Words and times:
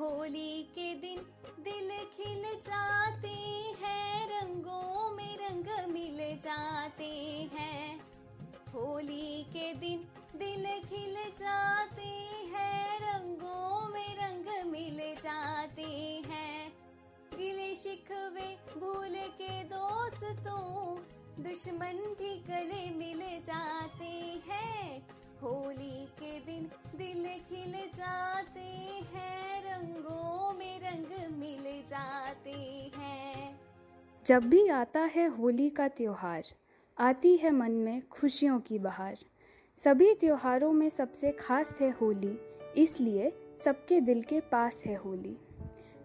होली 0.00 0.62
के 0.62 0.94
दिन 0.94 1.18
दिल 1.64 1.88
खिल 2.16 2.42
जाते 2.42 3.36
हैं, 3.82 4.28
रंगों 4.28 5.10
में 5.10 5.36
रंग 5.36 5.92
मिल 5.92 6.18
जाते 6.38 7.08
हैं। 7.54 8.00
होली 8.74 9.42
के 9.42 9.74
दिन 9.74 9.98
दिल 10.36 10.66
खिल 10.88 11.14
जाते 11.14 12.08
हैं, 12.54 13.00
रंगों 13.00 13.88
में 13.88 14.16
रंग 14.16 14.72
मिल 14.72 14.98
जाते 14.98 15.90
हैं। 16.28 16.72
गिले 17.34 17.74
शिकवे 17.74 18.48
भूल 18.80 19.16
के 19.42 19.64
दोस्तों, 19.64 20.96
दुश्मन 21.42 21.98
भी 22.18 22.34
गले 22.38 22.90
मिल 22.90 23.20
जाते 23.42 24.14
हैं। 24.48 25.08
होली 25.42 26.04
के 26.20 26.38
दिन 26.40 26.64
दिल 26.98 27.26
खिल 27.38 27.72
जाते 27.72 28.60
हैं, 29.14 29.60
रंगों 29.64 30.52
में 30.52 30.80
रंग 30.80 31.38
मिल 31.38 31.82
जाते 31.86 32.50
हैं। 32.96 33.60
जब 34.26 34.44
भी 34.44 34.68
आता 34.68 35.00
है 35.00 35.26
होली 35.26 35.70
का 35.70 35.88
त्योहार, 35.88 36.44
आती 36.98 37.36
है 37.36 37.50
मन 37.50 37.70
में 37.70 38.02
खुशियों 38.08 38.60
की 38.60 38.78
बहार। 38.78 39.18
सभी 39.84 40.14
त्योहारों 40.14 40.72
में 40.72 40.90
सबसे 40.90 41.30
खास 41.30 41.76
है 41.80 41.90
होली, 41.90 42.38
इसलिए 42.76 43.32
सबके 43.64 44.00
दिल 44.00 44.22
के 44.22 44.40
पास 44.40 44.80
है 44.86 44.94
होली। 44.94 45.36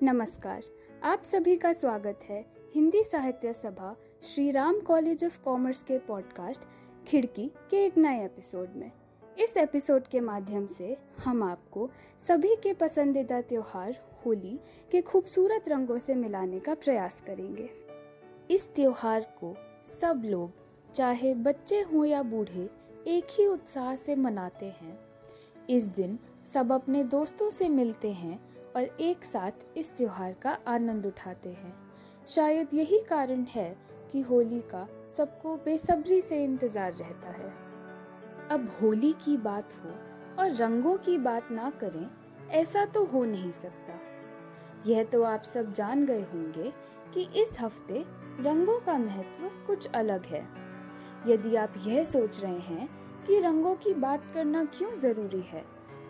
नमस्कार, 0.03 0.63
आप 1.03 1.23
सभी 1.23 1.57
का 1.57 1.73
स्वागत 1.73 2.19
है 2.23 2.45
हिंदी 2.75 3.03
साहित्य 3.03 3.53
सभा 3.53 3.95
Shri 4.23 4.51
Ram 4.51 4.79
college 4.79 5.25
of 5.25 5.41
commerce 5.41 5.83
के 5.83 5.99
पॉडकास्ट, 5.99 6.61
खिड़की 7.07 7.51
के 7.69 7.85
एक 7.85 7.97
नए 7.97 8.25
एपिसोड 8.25 8.69
में। 8.75 8.91
इस 9.39 9.57
एपिसोड 9.57 10.07
के 10.07 10.19
माध्यम 10.19 10.65
से 10.67 10.97
हम 11.23 11.43
आपको 11.43 11.89
सभी 12.27 12.55
के 12.55 12.73
पसंदीदा 12.73 13.41
त्योहार, 13.41 13.95
होली 14.25 14.59
के 14.91 15.01
खूबसूरत 15.01 15.69
रंगों 15.69 15.97
से 15.97 16.15
मिलाने 16.15 16.59
का 16.59 16.73
प्रयास 16.73 17.21
करेंगे। 17.27 17.69
इस 18.51 18.69
त्योहार 18.75 19.21
को 19.43 19.55
सब 20.01 20.21
लोग, 20.25 20.51
चाहे 20.93 21.33
बच्चे 21.35 21.81
हों 21.81 22.05
या 22.05 22.23
बूढ़े, 22.23 22.69
एक 23.07 23.27
ही 23.31 23.47
उत्साह 23.47 23.95
से 23.95 24.15
मनाते 24.15 24.65
हैं। 24.65 24.99
इस 25.69 25.87
दिन 25.87 26.19
सब 26.53 26.71
अपने 26.71 27.03
दोस्तों 27.03 27.49
से 27.49 27.69
मिलते 27.69 28.11
हैं 28.11 28.39
और 28.75 28.83
एक 28.83 29.25
साथ 29.25 29.77
इस 29.77 29.95
त्योहार 29.97 30.33
का 30.33 30.57
आनंद 30.67 31.05
उठाते 31.05 31.49
हैं। 31.49 31.75
शायद 32.27 32.67
यही 32.73 32.99
कारण 32.99 33.43
है 33.43 33.77
कि 34.11 34.21
होली 34.21 34.59
का 34.59 34.87
सबको 35.17 35.55
बेसब्री 35.55 36.21
से 36.21 36.43
इंतज़ार 36.43 36.93
रहता 36.93 37.29
है। 37.29 37.72
अब 38.51 38.67
होली 38.81 39.11
की 39.13 39.37
बात 39.37 39.73
हो 39.73 39.89
और 40.39 40.53
रंगों 40.53 40.97
की 40.97 41.17
बात 41.17 41.51
ना 41.51 41.69
करें, 41.69 42.09
ऐसा 42.49 42.85
तो 42.85 43.05
हो 43.05 43.23
नहीं 43.25 43.51
सकता। 43.51 43.99
यह 44.85 45.03
तो 45.03 45.23
आप 45.23 45.43
सब 45.43 45.71
जान 45.73 46.05
गए 46.05 46.21
होंगे 46.21 46.73
कि 47.13 47.21
इस 47.41 47.51
हफ़्ते 47.59 48.05
रंगों 48.39 48.79
का 48.79 48.97
महत्व 48.97 49.65
कुछ 49.67 49.87
अलग 49.87 50.25
है। 50.25 50.47
यदि 51.27 51.55
आप 51.55 51.73
यह 51.77 52.03
सोच 52.03 52.41
रहे 52.41 52.59
हैं 52.59 52.89
कि 53.25 53.39
रंगों 53.39 53.75
की 53.75 53.93
बात 53.93 54.23
करना 54.33 54.63
क्यों 54.65 54.93
ज़रूरी 54.95 55.41
है 55.41 55.65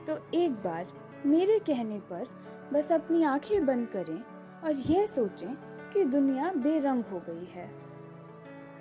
तो 0.08 0.18
एक 0.34 0.52
बार 0.52 0.88
मेरे 1.26 1.60
कहने 1.60 2.00
पर 2.00 2.28
बस 2.74 2.92
अपनी 2.92 3.24
आँखें 3.24 3.66
बंद 3.66 3.88
करें 3.88 4.20
और 4.64 4.72
यह 4.72 5.06
सोचें 5.06 5.54
कि 5.94 6.04
दुनिया 6.04 6.52
बेरंग 6.54 7.04
हो 7.04 7.20
गई 7.20 7.46
है। 7.46 7.70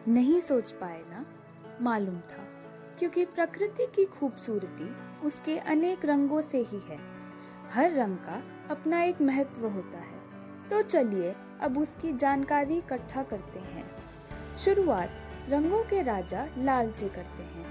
नहीं 0.08 0.41
सोच 0.41 0.70
पाए 0.73 1.03
ना, 1.11 1.25
मालूम 1.80 2.19
था। 2.30 2.47
क्योंकि 2.98 3.25
प्रकृति 3.25 3.87
की 3.87 4.05
खूबसूरती 4.05 5.12
उसके 5.27 5.59
अनेक 5.59 6.05
रंगों 6.05 6.41
से 6.41 6.59
ही 6.59 6.79
है। 6.79 6.98
हर 7.73 7.93
रंग 7.93 8.17
का 8.17 8.43
अपना 8.71 9.03
एक 9.03 9.21
महत्व 9.21 9.67
होता 9.67 9.98
है। 9.98 10.23
तो 10.69 10.83
चलिए 10.83 11.35
अब 11.61 11.79
उसकी 11.79 12.13
जानकारी 12.13 12.79
इकट्ठा 12.79 13.23
करते 13.23 13.59
हैं। 13.59 13.91
शुरुआत 14.59 15.11
रंगों 15.48 15.85
के 15.85 16.03
राजा 16.03 16.48
लाल 16.58 16.92
से 16.92 17.08
करते 17.08 17.42
हैं। 17.42 17.67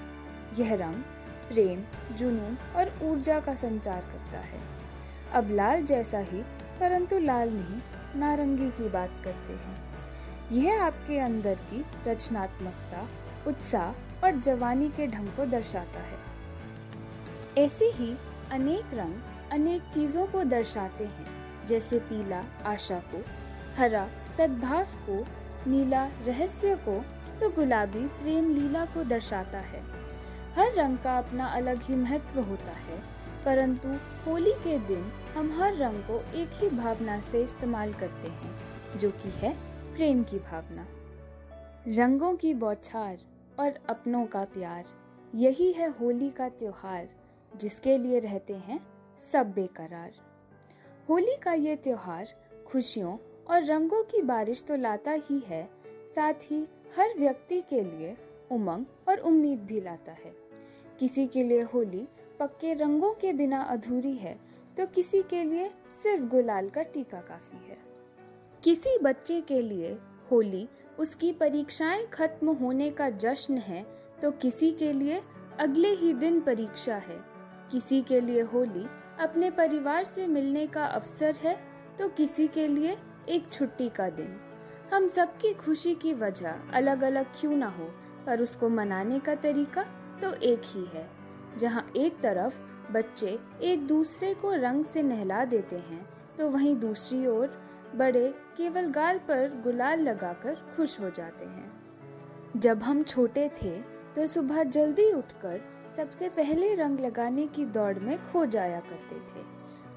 यह 0.59 0.75
रंग 0.75 1.03
प्रेम, 1.49 1.83
जुनून 2.15 2.57
और 2.75 2.99
ऊर्जा 3.03 3.39
का 3.39 3.55
संचार 3.55 4.01
करता 4.01 4.39
है। 4.39 4.59
अब 5.33 5.49
लाल 5.49 5.83
जैसा 5.83 6.19
ही, 6.19 6.41
परंतु 6.79 7.19
लाल 7.19 7.49
नहीं, 7.53 7.81
नारंगी 8.19 8.69
की 8.69 8.89
बात 8.89 9.11
करते 9.23 9.53
हैं। 9.53 9.91
यह 10.51 10.83
आपके 10.83 11.19
अंदर 11.19 11.55
की 11.55 11.85
रचनात्मकता, 12.07 13.07
उत्साह 13.47 14.10
और 14.23 14.39
जवानी 14.39 14.89
के 14.89 15.07
ढंग 15.07 15.27
को 15.27 15.45
दर्शाता 15.45 15.99
है। 15.99 16.19
ऐसे 17.57 17.85
ही 17.85 18.15
अनेक 18.51 18.93
रंग 18.93 19.15
अनेक 19.51 19.81
चीज़ों 19.93 20.25
को 20.27 20.43
दर्शाते 20.43 21.05
हैं, 21.05 21.25
जैसे 21.67 21.99
पीला 21.99 22.41
आशा 22.65 22.99
को, 23.13 23.23
हरा 23.77 24.07
सद्भाव 24.37 24.83
को, 25.07 25.23
नीला 25.69 26.05
रहस्य 26.25 26.75
को 26.87 26.99
तो 27.39 27.49
गुलाबी 27.49 28.05
प्रेम 28.17 28.49
लीला 28.55 28.85
को 28.85 29.03
दर्शाता 29.03 29.57
है। 29.57 29.81
हर 30.55 30.73
रंग 30.73 30.97
का 30.97 31.17
अपना 31.17 31.45
अलग 31.47 31.81
ही 31.81 31.95
महत्व 31.95 32.39
होता 32.39 32.71
है, 32.71 32.99
परंतु 33.45 33.89
होली 34.25 34.53
के 34.63 34.77
दिन 34.87 35.11
हम 35.35 35.51
हर 35.59 35.75
रंग 35.75 35.99
को 36.01 36.19
एक 36.33 36.49
ही 36.53 36.69
भावना 36.69 37.19
से 37.21 37.43
इस्तेमाल 37.43 37.93
करते 37.93 38.31
हैं, 38.31 38.99
जो 38.99 39.09
कि 39.11 39.29
है 39.35 39.53
प्रेम 39.95 40.23
की 40.23 40.39
भावना। 40.41 40.85
रंगों 41.87 42.35
की 42.35 42.53
बौछार। 42.53 43.17
और 43.59 43.79
अपनों 43.89 44.25
का 44.25 44.43
प्यार। 44.43 44.85
यही 45.35 45.71
है 45.71 45.87
होली 45.89 46.29
का 46.29 46.47
त्योहार, 46.49 47.07
जिसके 47.51 47.97
लिए 47.97 48.19
रहते 48.19 48.53
हैं 48.57 48.79
सब 49.31 49.51
बेकरार। 49.53 50.11
होली 51.09 51.35
का 51.35 51.53
ये 51.53 51.75
त्योहार 51.75 52.27
खुशियों 52.67 53.17
और 53.49 53.63
रंगों 53.63 54.03
की 54.03 54.21
बारिश 54.21 54.63
तो 54.63 54.75
लाता 54.75 55.11
ही 55.11 55.39
है, 55.39 55.63
साथ 56.15 56.51
ही 56.51 56.65
हर 56.97 57.17
व्यक्ति 57.17 57.61
के 57.61 57.81
लिए 57.81 58.15
उमंग 58.51 58.85
और 59.09 59.19
उम्मीद 59.19 59.59
भी 59.59 59.81
लाता 59.81 60.11
है। 60.11 60.33
किसी 60.99 61.27
के 61.27 61.43
लिए 61.43 61.61
होली 61.63 62.07
पक्के 62.39 62.73
रंगों 62.73 63.13
के 63.13 63.33
बिना 63.33 63.61
अधूरी 63.63 64.13
है 64.13 64.39
तो 64.77 64.85
किसी 64.85 65.21
के 65.23 65.43
लिए 65.43 65.67
सिर्फ़ 66.03 66.23
गुलाल 66.25 66.69
का 66.69 66.83
टीका 66.83 67.19
काफ़ी 67.21 67.57
है। 67.67 67.77
किसी 68.63 68.97
बच्चे 68.97 69.39
के 69.41 69.61
लिए 69.61 69.91
होली 70.31 70.67
उसकी 70.99 71.31
परीक्षाएँ 71.31 72.05
खत्म 72.07 72.53
होने 72.53 72.89
का 72.89 73.09
जश्न 73.09 73.57
है 73.57 73.85
तो 74.21 74.31
किसी 74.31 74.71
के 74.71 74.91
लिए 74.93 75.21
अगले 75.59 75.89
ही 75.89 76.13
दिन 76.13 76.39
परीक्षा 76.41 76.95
है। 76.97 77.19
किसी 77.71 78.01
के 78.01 78.19
लिए 78.21 78.41
होली 78.43 78.85
अपने 79.19 79.49
परिवार 79.51 80.03
से 80.03 80.27
मिलने 80.27 80.65
का 80.67 80.85
अवसर 80.85 81.35
है 81.35 81.55
तो 81.99 82.07
किसी 82.09 82.47
के 82.47 82.67
लिए 82.67 82.97
एक 83.29 83.51
छुट्टी 83.51 83.89
का 83.89 84.09
दिन। 84.09 84.35
हम 84.93 85.07
सबकी 85.07 85.53
खुशी 85.53 85.93
की 85.95 86.13
वजह 86.13 86.71
अलग 86.73 87.01
अलग 87.01 87.25
क्यों 87.39 87.55
ना 87.55 87.67
हो, 87.69 87.85
पर 88.25 88.41
उसको 88.41 88.69
मनाने 88.69 89.19
का 89.19 89.35
तरीका 89.35 89.83
तो 90.21 90.33
एक 90.33 90.61
ही 90.65 90.85
है। 90.93 91.09
जहाँ 91.57 91.85
एक 91.97 92.19
तरफ़ 92.19 92.57
बच्चे 92.93 93.37
एक 93.63 93.85
दूसरे 93.87 94.33
को 94.33 94.53
रंग 94.53 94.85
से 94.85 95.01
नहला 95.01 95.43
देते 95.45 95.75
हैं 95.75 96.05
तो 96.37 96.49
वहीं 96.49 96.75
दूसरी 96.75 97.25
ओर 97.27 97.47
बड़े 97.95 98.27
केवल 98.57 98.89
गाल 98.91 99.17
पर 99.19 99.61
गुलाल 99.63 99.99
लगाकर 99.99 100.55
खुश 100.75 100.99
हो 100.99 101.09
जाते 101.09 101.45
हैं। 101.45 101.71
जब 102.57 102.83
हम 102.83 103.03
छोटे 103.03 103.49
थे 103.61 103.71
तो 104.15 104.27
सुबह 104.27 104.63
जल्दी 104.63 105.11
उठकर 105.11 105.61
सबसे 105.97 106.29
पहले 106.29 106.73
रंग 106.75 106.99
लगाने 106.99 107.47
की 107.47 107.65
दौड़ 107.67 107.97
में 107.99 108.17
खो 108.23 108.45
जाया 108.45 108.79
करते 108.79 109.15
थे। 109.15 109.43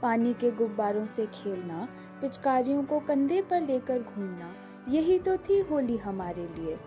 पानी 0.03 0.35
के 0.35 0.51
गुब्बारों 0.51 1.07
से 1.07 1.27
खेलना, 1.27 1.89
पिचकारियों 2.21 2.85
को 2.85 3.01
कंधे 3.01 3.41
पर 3.43 3.61
लेकर 3.61 3.99
घूमना, 3.99 4.55
यही 4.89 5.19
तो 5.19 5.37
थी 5.39 5.61
होली 5.61 5.97
हमारे 5.97 6.49
लिए। 6.49 6.79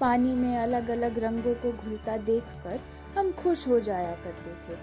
पानी 0.00 0.34
में 0.34 0.56
अलग 0.58 0.88
अलग 0.90 1.18
रंगों 1.18 1.54
को 1.54 1.72
घुलता 1.72 2.16
देखकर 2.16 2.80
हम 3.18 3.32
खुश 3.32 3.66
हो 3.68 3.80
जाया 3.80 4.14
करते 4.14 4.54
थे। 4.66 4.78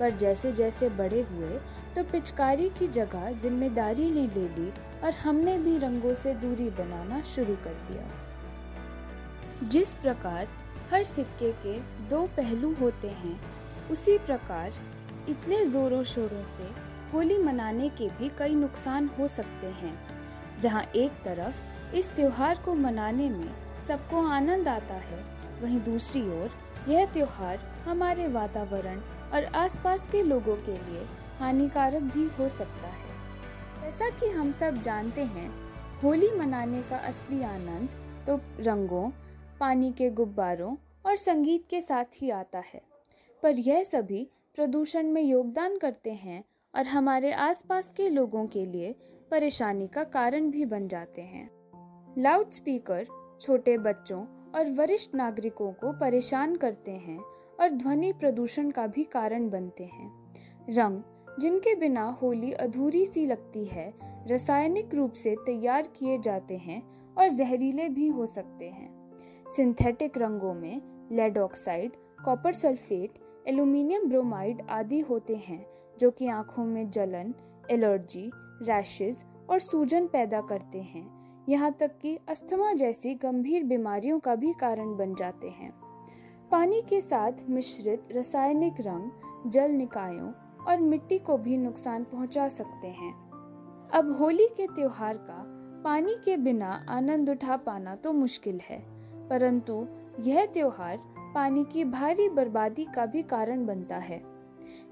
पर 0.00 0.16
जैसे 0.16 0.52
जैसे 0.52 0.88
बड़े 0.98 1.20
हुए 1.22 1.58
तो 1.94 2.02
पिचकारी 2.04 2.68
की 2.68 2.88
जगह 2.88 3.30
ज़िम्मेदारी 3.42 4.10
ने 4.10 4.26
ले 4.26 4.48
ली 4.56 4.70
और 5.04 5.12
हमने 5.14 5.58
भी 5.58 5.76
रंगों 5.78 6.14
से 6.14 6.34
दूरी 6.34 6.68
बनाना 6.72 7.20
शुरू 7.34 7.54
कर 7.64 7.74
दिया। 7.88 9.68
जिस 9.68 9.92
प्रकार 9.94 10.48
हर 10.90 11.04
सिक्के 11.04 11.52
के 11.62 11.78
दो 12.08 12.26
पहलू 12.36 12.74
होते 12.80 13.08
हैं, 13.08 13.38
उसी 13.90 14.18
प्रकार 14.18 14.72
इतने 15.28 15.64
जोरों 15.66 16.02
शोरों 16.04 16.42
से 16.56 16.68
होली 17.12 17.38
मनाने 17.38 17.88
के 17.88 18.08
भी 18.18 18.30
कई 18.38 18.54
नुकसान 18.54 19.10
हो 19.18 19.28
सकते 19.28 19.66
हैं, 19.66 19.94
जहाँ 20.60 20.82
एक 20.96 21.12
तरफ़ 21.24 21.96
इस 21.96 22.10
त्योहार 22.10 22.62
को 22.64 22.74
मनाने 22.74 23.28
में 23.30 23.50
सबको 23.88 24.26
आनंद 24.28 24.68
आता 24.68 24.94
है, 24.94 25.24
वहीं 25.62 25.80
दूसरी 25.82 26.22
ओर 26.32 26.50
यह 26.88 27.06
त्योहार 27.06 27.58
हमारे 27.86 28.26
वातावरण 28.28 29.00
और 29.34 29.44
आसपास 29.44 30.08
के 30.12 30.22
लोगों 30.22 30.56
के 30.56 30.72
लिए 30.72 31.06
हानिकारक 31.38 32.02
भी 32.02 32.28
हो 32.28 32.48
सकता 32.48 32.88
है। 32.88 33.06
जैसा 33.82 34.10
कि 34.10 34.28
हम 34.28 34.52
सब 34.52 34.82
जानते 34.82 35.20
हैं, 35.20 35.50
होली 36.02 36.30
मनाने 36.30 36.82
का 36.82 36.96
असली 36.96 37.42
आनंद 37.42 37.88
तो 38.26 38.40
रंगों, 38.62 39.10
पानी 39.60 39.92
के 39.92 40.10
गुब्बारों 40.10 40.76
और 41.06 41.16
संगीत 41.16 41.64
के 41.70 41.80
साथ 41.82 42.04
ही 42.14 42.30
आता 42.30 42.58
है। 42.58 42.82
पर 43.42 43.54
यह 43.54 43.84
सभी 43.84 44.28
प्रदूषण 44.56 45.06
में 45.06 45.22
योगदान 45.22 45.78
करते 45.78 46.12
हैं 46.12 46.44
और 46.74 46.86
हमारे 46.86 47.32
आसपास 47.32 47.92
के 47.96 48.08
लोगों 48.08 48.46
के 48.46 48.66
लिए 48.66 48.94
परेशानी 49.30 49.86
का 49.86 50.04
कारण 50.04 50.50
भी 50.50 50.64
बन 50.64 50.88
जाते 50.88 51.22
हैं। 51.22 51.50
लाउड 52.18 52.50
स्पीकर 52.50 53.06
छोटे 53.40 53.78
बच्चों 53.78 54.26
और 54.54 54.70
वरिष्ठ 54.70 55.14
नागरिकों 55.14 55.72
को 55.72 55.92
परेशान 55.92 56.56
करते 56.56 56.90
हैं 56.90 57.35
और 57.60 57.70
ध्वनि 57.70 58.12
प्रदूषण 58.12 58.70
का 58.70 58.86
भी 58.86 59.04
कारण 59.04 59.50
बनते 59.50 59.84
हैं। 59.84 60.24
रंग, 60.70 61.02
जिनके 61.40 61.74
बिना 61.74 62.18
होली 62.22 62.52
अधूरी 62.52 63.06
सी 63.06 63.26
लगती 63.26 63.64
है, 63.64 63.94
रासायनिक 64.02 64.94
रूप 64.94 65.12
से 65.12 65.36
तैयार 65.46 65.88
किए 65.96 66.18
जाते 66.18 66.56
हैं 66.56 66.82
और 67.14 67.28
जहरीले 67.28 67.88
भी 67.88 68.08
हो 68.08 68.26
सकते 68.26 68.64
हैं। 68.64 69.14
सिंथेटिक 69.56 70.18
रंगों 70.18 70.54
में 70.54 70.80
lead 71.12 71.38
oxide, 71.38 71.92
copper 72.24 72.52
sulphate, 72.52 73.14
aluminium 73.48 74.08
bromide 74.08 74.62
आदि 74.70 75.00
होते 75.00 75.36
हैं, 75.36 75.66
जो 75.98 76.10
कि 76.10 76.26
आँखों 76.26 76.64
में 76.64 76.90
जलन, 76.90 77.34
एलर्जी 77.70 78.30
रैशेज 78.62 79.24
और 79.50 79.60
सूजन 79.60 80.06
पैदा 80.06 80.40
करते 80.40 80.78
हैं। 80.78 81.16
यहाँ 81.48 81.72
तक 81.80 81.98
कि 82.02 82.18
अस्थमा 82.28 82.72
जैसी 82.72 83.14
गंभीर 83.14 83.64
बीमारियों 83.64 84.18
का 84.18 84.34
भी 84.34 84.52
कारण 84.52 84.96
बन 84.96 85.14
जाते 85.14 85.48
हैं। 85.48 85.85
पानी 86.50 86.80
के 86.82 87.00
साथ 87.00 87.32
मिश्रित 87.50 88.02
रासायनिक 88.12 88.74
रंग, 88.80 89.50
जल 89.50 89.70
निकायों 89.70 90.30
और 90.66 90.80
मिट्टी 90.80 91.18
को 91.18 91.36
भी 91.38 91.56
नुकसान 91.56 92.04
पहुँचा 92.04 92.46
सकते 92.48 92.88
हैं 92.88 93.12
अब 93.90 94.16
होली 94.20 94.46
के 94.56 94.66
त्योहार 94.66 95.16
का 95.20 95.42
पानी 95.84 96.14
के 96.24 96.36
बिना 96.36 96.68
आनंद 96.88 97.30
उठा 97.30 97.56
पाना 97.56 97.94
तो 97.94 98.12
मुश्किल 98.12 98.60
है, 98.62 98.78
परंतु 99.28 99.86
यह 100.20 100.46
त्योहार 100.46 100.98
पानी 101.34 101.64
की 101.64 101.84
भारी 101.84 102.28
बर्बादी 102.28 102.84
का 102.94 103.06
भी 103.06 103.22
कारण 103.24 103.66
बनता 103.66 103.96
है 103.96 104.22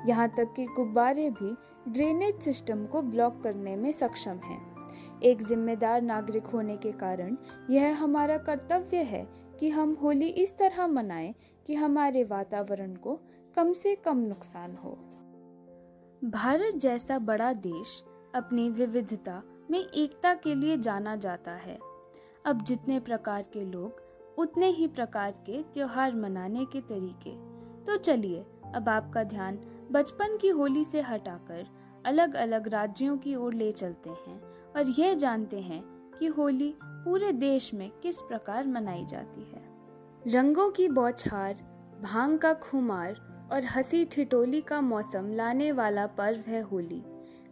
यहाँ 0.07 0.29
तक 0.29 0.53
कि 0.57 0.67
गुब्बारे 0.67 1.29
भी 1.33 1.55
ड्रेनेज 1.89 2.41
सिस्टम 2.41 2.85
को 2.87 3.03
ब्लॉक 3.03 3.43
करने 3.43 3.77
में 3.77 3.91
सक्षम 3.93 4.41
हैं। 4.45 4.61
एक 5.23 5.43
जिम्मेदार 5.43 6.03
नागरिक 6.03 6.47
होने 6.47 6.77
के 6.77 6.93
कारण 6.93 7.37
यह 7.71 8.03
हमारा 8.03 8.37
कर्तव्य 8.39 9.03
है 9.03 9.27
कि 9.61 9.69
हम 9.69 9.99
होली 10.03 10.27
इस 10.27 10.59
तरह 10.59 10.87
मनाएँ 10.87 11.35
कि 11.67 11.75
हमारे 11.75 12.25
वातावरण 12.25 12.95
को 12.95 13.21
कम 13.57 13.73
से 13.73 13.95
कम 13.95 14.17
नुकसान 14.17 14.77
हो। 14.77 14.91
भारत 16.25 16.77
जैसा 16.77 17.19
बड़ा 17.19 17.53
देश 17.53 18.05
अपनी 18.35 18.71
विविधता 18.71 19.43
में 19.71 19.79
एकता 19.79 20.35
के 20.35 20.55
लिए 20.55 20.79
जाना 20.79 21.17
जाता 21.17 21.53
है। 21.53 21.79
अब 22.47 22.63
जितने 22.63 23.01
प्रकार 23.01 23.43
के 23.43 23.65
लोग 23.65 24.03
उतने 24.39 24.67
ही 24.67 24.87
प्रकार 24.87 25.31
के 25.31 25.63
त्योहार 25.63 26.15
मनाने 26.15 26.65
के 26.65 26.81
तरीके। 26.81 27.31
तो 27.85 27.97
चलिए, 27.97 28.47
अब 28.75 28.89
आपका 28.89 29.25
ध्यान 29.25 29.59
बचपन 29.91 30.37
की 30.37 30.49
होली 30.49 30.85
से 30.85 31.01
हटाकर 31.01 31.67
अलग 32.07 32.35
अलग 32.35 32.69
राज्यों 32.69 33.19
की 33.19 33.35
ओर 33.35 33.55
ले 33.55 33.73
चलते 33.73 34.11
हैं 34.11 34.41
और 34.77 35.01
यह 35.01 35.15
जानते 35.15 35.61
हैं 35.61 36.11
कि 36.19 36.27
होली 36.27 36.75
पूरे 37.05 37.33
देश 37.33 37.75
में 37.75 37.91
किस 38.03 38.21
प्रकार 38.21 38.67
मनाई 38.67 39.05
जाती 39.05 39.41
है? 39.41 39.63
रंगों 40.27 40.71
की 40.71 40.89
बौछार, 40.89 41.55
भाँग 42.03 42.39
का 42.39 42.53
खुमार 42.55 43.17
और 43.53 43.65
हँसी 43.65 44.05
ठिटोली 44.05 44.61
का 44.61 44.81
मौसम 44.81 45.31
लाने 45.35 45.73
वाला 45.73 46.07
पर्व 46.07 46.39
है 46.47 46.61
होली। 46.61 47.03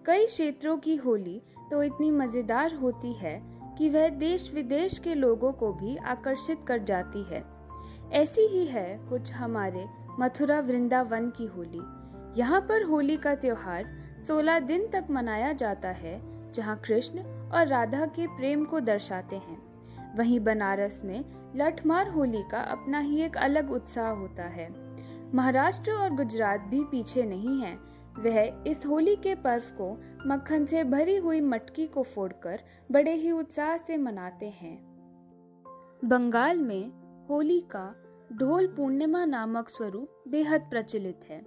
कई 0.06 0.26
क्षेत्रों 0.26 0.76
की 0.76 0.96
होली 0.96 1.42
तो 1.70 1.82
इतनी 1.82 2.10
मज़ेदार 2.10 2.74
होती 2.74 3.12
है 3.12 3.40
कि 3.78 3.90
वह 3.90 4.08
देश 4.08 4.50
विदेश 4.54 4.98
के 4.98 5.14
लोगों 5.14 5.52
को 5.52 5.72
भी 5.72 5.96
आकर्षित 5.96 6.64
कर 6.68 6.78
जाती 6.78 7.22
है। 7.22 7.44
ऐसी 8.12 8.46
ही 8.46 8.64
है 8.66 8.98
कुछ 9.08 9.32
हमारे 9.32 9.86
मथुरा 10.20 10.60
वृंदावन 10.60 11.30
की 11.30 11.46
होली। 11.46 11.82
यहाँ 12.40 12.60
पर 12.60 12.82
होली 12.82 13.16
का 13.16 13.34
त्योहार 13.34 13.84
16 14.26 14.58
दिन 14.58 14.86
तक 14.86 15.06
मनाया 15.10 15.52
जाता 15.52 15.88
है, 15.88 16.20
जहाँ 16.52 16.80
कृष्ण 16.86 17.18
और 17.54 17.66
राधा 17.66 18.06
के 18.06 18.26
प्रेम 18.26 18.64
को 18.64 18.80
दर्शाते 18.80 19.36
हैं। 19.36 19.72
वहीं 20.16 20.40
बनारस 20.40 21.02
में 21.04 21.24
लठमार 21.56 22.08
होली 22.08 22.42
का 22.50 22.60
अपना 22.60 22.98
ही 22.98 23.20
एक 23.20 23.36
अलग 23.36 23.72
उत्साह 23.72 24.10
होता 24.10 24.42
है। 24.42 24.68
महाराष्ट्र 25.34 25.92
और 25.92 26.10
गुजरात 26.10 26.60
भी 26.60 26.84
पीछे 26.84 27.22
नहीं 27.22 27.60
है। 27.60 27.74
वह 28.18 28.64
इस 28.66 28.86
होली 28.86 29.16
के 29.16 29.34
पर्व 29.34 29.62
को 29.62 30.00
मक्खन 30.26 30.64
से 30.66 30.84
भरी 30.84 31.16
हुई 31.16 31.40
मटकी 31.40 31.86
को 31.86 32.02
फोड़कर 32.02 32.60
बड़े 32.92 33.14
ही 33.14 33.30
उत्साह 33.30 33.76
से 33.76 33.96
मनाते 33.96 34.46
हैं। 34.46 34.76
बंगाल 36.04 36.58
में 36.58 36.92
होली 37.28 37.60
का 37.60 37.96
ढोल 38.32 38.66
पूर्णिमा 38.66 39.24
नामक 39.24 39.68
स्वरूप 39.68 40.24
बेहद 40.28 40.60
प्रचलित 40.60 41.20
है। 41.30 41.46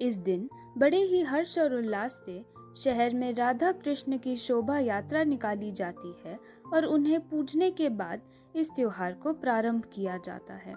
इस 0.00 0.16
दिन 0.16 0.48
बड़े 0.78 0.98
ही 0.98 1.22
हर्ष 1.22 1.58
और 1.58 1.74
उल्लास 1.74 2.22
से 2.26 2.44
शहर 2.76 3.14
में 3.14 3.34
राधा 3.34 3.72
कृष्ण 3.72 4.18
की 4.18 4.36
शोभा 4.36 4.78
यात्रा 4.78 5.24
निकाली 5.24 5.72
जाती 5.72 6.14
है 6.24 6.38
और 6.72 6.84
उन्हें 6.84 7.28
पूजने 7.28 7.70
के 7.70 7.88
बाद 7.88 8.20
इस 8.56 8.70
त्योहार 8.70 9.12
को 9.12 9.32
प्रारंभ 9.32 9.84
किया 9.92 10.16
जाता 10.16 10.54
है। 10.54 10.74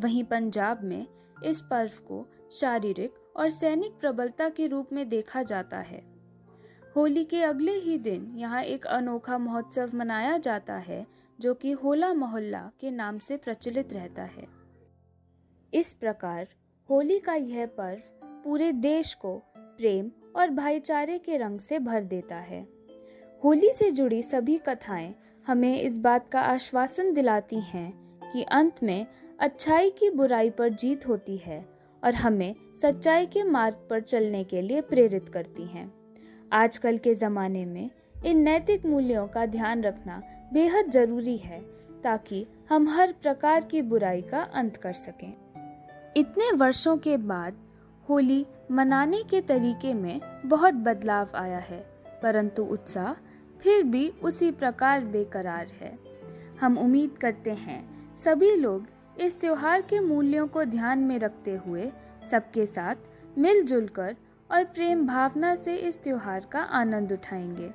वहीं 0.00 0.24
पंजाब 0.24 0.84
में 0.84 1.06
इस 1.44 1.60
पर्व 1.60 1.90
को 1.90 2.26
शारीरिक 2.52 3.14
और 3.36 3.50
सैनिक 3.50 3.92
प्रबलता 3.92 4.48
के 4.48 4.66
रूप 4.66 4.92
में 4.92 5.08
देखा 5.08 5.42
जाता 5.42 5.78
है। 5.78 6.04
होली 6.96 7.24
के 7.24 7.42
अगले 7.42 7.72
ही 7.72 7.98
दिन 7.98 8.32
यहाँ 8.36 8.62
एक 8.62 8.86
अनोखा 8.86 9.38
महोत्सव 9.38 9.90
मनाया 9.94 10.38
जाता 10.38 10.74
है, 10.74 11.06
जो 11.40 11.54
कि 11.54 11.70
होला 11.70 12.14
मोहल्ला 12.14 12.70
के 12.80 12.90
नाम 12.90 13.18
से 13.18 13.36
प्रचलित 13.36 13.92
रहता 13.92 14.22
है। 14.22 14.46
इस 15.74 15.94
प्रकार 15.94 16.48
होली 16.90 17.18
का 17.18 17.34
यह 17.34 17.66
पर्व 17.66 18.02
पूरे 18.44 18.72
देश 18.72 19.14
को 19.14 19.42
प्रेम 19.56 20.10
और 20.36 20.50
भाईचारे 20.50 21.18
के 21.18 21.36
रंग 21.36 21.60
से 21.60 21.78
भर 21.78 22.04
देता 22.04 22.36
है। 22.36 22.66
होली 23.44 23.72
से 23.72 23.90
जुड़ी 23.90 24.22
सभी 24.22 24.58
कथाएँ 24.58 25.14
हमें 25.46 25.80
इस 25.80 25.98
बात 25.98 26.28
का 26.28 26.40
आश्वासन 26.40 27.12
दिलाती 27.14 27.60
हैं 27.60 27.92
कि 28.32 28.42
अंत 28.42 28.82
में 28.82 29.06
अच्छाई 29.40 29.90
की 29.90 30.10
बुराई 30.10 30.50
पर 30.50 30.68
जीत 30.68 31.06
होती 31.08 31.36
है 31.36 31.64
और 32.04 32.14
हमें 32.14 32.54
सच्चाई 32.82 33.26
के 33.26 33.42
मार्ग 33.42 33.86
पर 33.90 34.00
चलने 34.00 34.44
के 34.44 34.62
लिए 34.62 34.80
प्रेरित 34.80 35.28
करती 35.28 35.62
हैं। 35.62 35.92
आजकल 36.52 36.98
के 36.98 37.14
ज़माने 37.14 37.64
में 37.64 37.90
इन 38.26 38.38
नैतिक 38.38 38.86
मूल्यों 38.86 39.26
का 39.28 39.46
ध्यान 39.46 39.82
रखना 39.82 40.22
बेहद 40.52 40.90
ज़रूरी 40.90 41.36
है 41.36 41.60
ताकि 42.04 42.46
हम 42.68 42.88
हर 42.88 43.12
प्रकार 43.12 43.64
की 43.64 43.82
बुराई 43.82 44.22
का 44.22 44.40
अंत 44.54 44.76
कर 44.76 44.92
सकें। 44.92 45.32
इतने 46.16 46.50
वर्षों 46.52 46.96
के 46.96 47.16
बाद 47.16 47.56
होली 48.08 48.46
मनाने 48.70 49.22
के 49.22 49.40
तरीके 49.40 49.94
में 49.94 50.20
बहुत 50.46 50.74
बदलाव 50.74 51.28
आया 51.34 51.58
है, 51.58 51.78
परंतु 52.22 52.62
उत्साह 52.62 53.12
फिर 53.62 53.82
भी 53.82 54.08
उसी 54.22 54.50
प्रकार 54.50 55.04
बेकरार 55.04 55.66
है। 55.80 55.98
हम 56.60 56.78
उम्मीद 56.78 57.16
करते 57.20 57.50
हैं, 57.50 58.16
सभी 58.16 58.54
लोग 58.56 58.86
इस 59.20 59.40
त्योहार 59.40 59.82
के 59.82 60.00
मूल्यों 60.00 60.46
को 60.48 60.64
ध्यान 60.64 60.98
में 60.98 61.18
रखते 61.18 61.54
हुए 61.56 61.92
सबके 62.30 62.66
साथ 62.66 63.38
मिलजुल 63.38 63.88
कर 63.88 64.16
और 64.50 64.64
प्रेम 64.64 65.06
भावना 65.06 65.54
से 65.54 65.76
इस 65.76 66.02
त्योहार 66.02 66.46
का 66.52 66.60
आनंद 66.60 67.12
उठाएँगे। 67.12 67.70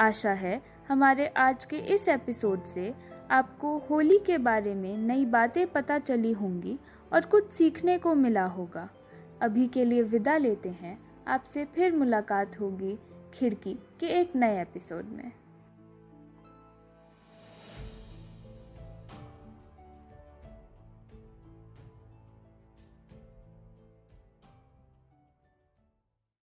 आशा 0.00 0.32
है 0.32 0.60
हमारे 0.88 1.26
आज 1.26 1.64
के 1.64 1.76
इस 1.76 2.08
एपिसोड 2.08 2.64
से 2.64 2.94
आपको 3.30 3.76
होली 3.90 4.18
के 4.18 4.38
बारे 4.38 4.74
में 4.74 4.96
नई 4.98 5.24
बातें 5.26 5.66
पता 5.66 5.98
चली 5.98 6.32
होंगी 6.32 6.78
और 7.12 7.24
कुछ 7.24 7.50
सीखने 7.50 7.98
को 7.98 8.14
मिला 8.14 8.44
होगा। 8.44 8.88
अभी 9.42 9.66
के 9.66 9.84
लिए 9.84 10.02
विदा 10.02 10.36
लेते 10.36 10.68
हैं। 10.68 10.98
आपसे 11.28 11.64
फिर 11.64 11.96
मुलाकात 11.96 12.60
होगी 12.60 12.98
खिड़की 13.34 13.74
के 14.00 14.06
एक 14.06 14.36
नए 14.36 14.60
एपिसोड 14.62 15.04
में। 15.04 15.32